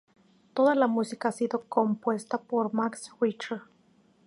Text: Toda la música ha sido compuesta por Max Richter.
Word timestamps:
Toda 0.55 0.73
la 0.73 0.87
música 0.87 1.27
ha 1.29 1.31
sido 1.31 1.65
compuesta 1.69 2.39
por 2.39 2.73
Max 2.73 3.11
Richter. 3.21 3.61